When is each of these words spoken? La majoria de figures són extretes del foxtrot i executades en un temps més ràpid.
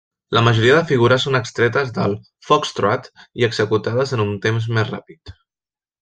La 0.35 0.41
majoria 0.45 0.75
de 0.77 0.85
figures 0.91 1.25
són 1.27 1.35
extretes 1.39 1.91
del 1.97 2.15
foxtrot 2.49 3.11
i 3.43 3.49
executades 3.51 4.15
en 4.17 4.23
un 4.29 4.33
temps 4.47 4.67
més 4.79 4.89
ràpid. 4.95 5.35